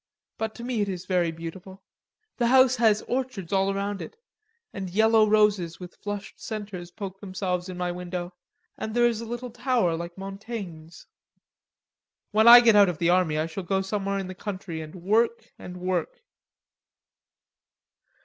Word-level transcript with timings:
But 0.39 0.55
to 0.55 0.63
me 0.63 0.81
it 0.81 0.89
is 0.89 1.05
very 1.05 1.31
beautiful. 1.31 1.83
The 2.37 2.47
house 2.47 2.77
has 2.77 3.03
orchards 3.03 3.53
all 3.53 3.71
round 3.71 4.01
it, 4.01 4.15
and 4.73 4.89
yellow 4.89 5.27
roses 5.29 5.79
with 5.79 5.95
flushed 6.01 6.41
centers 6.43 6.89
poke 6.89 7.19
themselves 7.19 7.69
in 7.69 7.77
my 7.77 7.91
window, 7.91 8.33
and 8.79 8.95
there 8.95 9.05
is 9.05 9.21
a 9.21 9.27
little 9.27 9.51
tower 9.51 9.95
like 9.95 10.17
Montaigne's." 10.17 11.05
"When 12.31 12.47
I 12.47 12.61
get 12.61 12.75
out 12.75 12.89
of 12.89 12.97
the 12.97 13.11
army, 13.11 13.37
I 13.37 13.45
shall 13.45 13.61
go 13.61 13.83
somewhere 13.83 14.17
in 14.17 14.25
the 14.25 14.33
country 14.33 14.81
and 14.81 14.95
work 14.95 15.53
and 15.59 15.77
work." 15.77 16.23